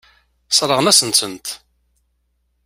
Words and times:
Sseṛɣen-asent-tent. 0.49 1.47